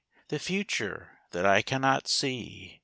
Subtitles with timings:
[0.29, 2.79] The future that I cannot see!